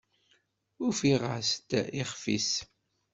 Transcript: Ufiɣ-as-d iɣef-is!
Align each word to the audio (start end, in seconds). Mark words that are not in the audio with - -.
Ufiɣ-as-d 0.85 1.69
iɣef-is! 2.01 2.51